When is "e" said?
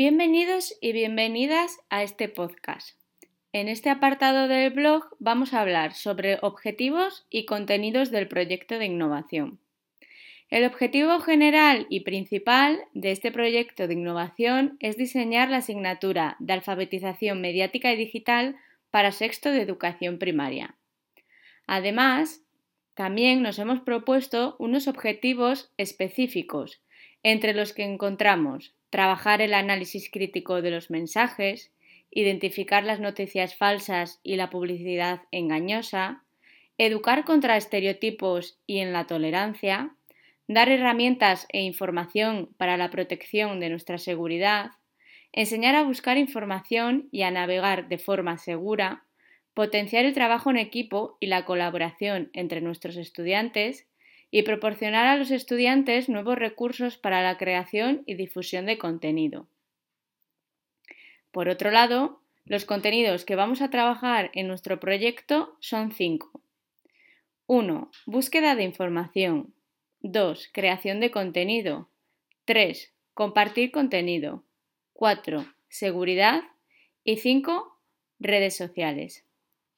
41.52-41.60